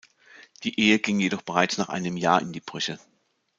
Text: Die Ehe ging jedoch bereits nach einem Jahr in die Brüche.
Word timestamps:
Die 0.63 0.79
Ehe 0.79 0.97
ging 0.97 1.19
jedoch 1.19 1.43
bereits 1.43 1.77
nach 1.77 1.89
einem 1.89 2.17
Jahr 2.17 2.41
in 2.41 2.53
die 2.53 2.59
Brüche. 2.59 2.97